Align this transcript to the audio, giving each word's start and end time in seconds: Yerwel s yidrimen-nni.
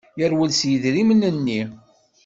Yerwel 0.19 0.51
s 0.59 0.61
yidrimen-nni. 0.69 1.61